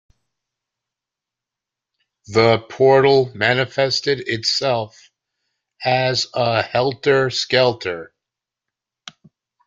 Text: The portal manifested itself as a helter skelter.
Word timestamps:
The 2.25 2.57
portal 2.69 3.31
manifested 3.35 4.21
itself 4.27 5.11
as 5.85 6.25
a 6.33 6.63
helter 6.63 7.29
skelter. 7.29 8.11